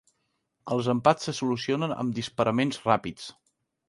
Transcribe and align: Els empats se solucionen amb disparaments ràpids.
Els 0.75 0.87
empats 0.93 1.29
se 1.29 1.33
solucionen 1.39 1.93
amb 2.05 2.15
disparaments 2.21 2.81
ràpids. 2.87 3.29